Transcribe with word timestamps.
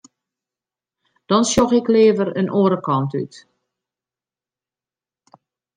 Dan 1.27 1.43
sjoch 1.45 1.71
ik 1.79 1.87
leaver 1.93 2.29
in 2.39 2.53
oare 2.59 2.79
kant 2.87 3.13
út. 3.21 3.33